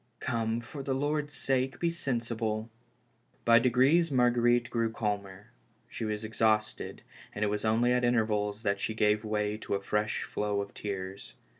Come, 0.19 0.61
for 0.61 0.81
the 0.81 0.95
Lord's 0.95 1.35
sake, 1.35 1.79
be 1.79 1.91
sen 1.91 2.21
sible." 2.21 2.69
By 3.45 3.59
degrees 3.59 4.11
Marguerite 4.11 4.71
grew 4.71 4.91
calmer; 4.91 5.51
she 5.87 6.05
was 6.05 6.25
ex 6.25 6.39
hausted, 6.39 7.01
and 7.35 7.45
it 7.45 7.49
was 7.49 7.63
only 7.63 7.93
at 7.93 8.03
intervals 8.03 8.63
that 8.63 8.79
she 8.79 8.95
gave 8.95 9.23
way 9.23 9.57
to 9.57 9.75
a 9.75 9.79
fresh 9.79 10.23
flow 10.23 10.59
of 10.59 10.73
tears. 10.73 11.35